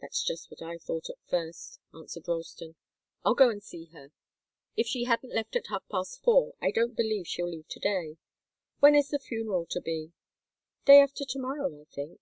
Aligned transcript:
"That's 0.00 0.24
just 0.24 0.50
what 0.50 0.62
I 0.62 0.78
thought 0.78 1.08
at 1.08 1.22
first," 1.28 1.78
answered 1.94 2.26
Ralston. 2.26 2.74
"I'll 3.24 3.36
go 3.36 3.50
and 3.50 3.62
see 3.62 3.84
her. 3.92 4.10
If 4.76 4.88
she 4.88 5.04
hadn't 5.04 5.32
left 5.32 5.54
at 5.54 5.68
half 5.68 5.84
past 5.88 6.24
four, 6.24 6.54
I 6.60 6.72
don't 6.72 6.96
believe 6.96 7.28
she'll 7.28 7.48
leave 7.52 7.68
to 7.68 7.78
day. 7.78 8.16
When 8.80 8.96
is 8.96 9.10
the 9.10 9.20
funeral 9.20 9.66
to 9.66 9.80
be?" 9.80 10.12
"Day 10.86 11.00
after 11.00 11.24
to 11.24 11.38
morrow, 11.38 11.80
I 11.80 11.84
think." 11.84 12.20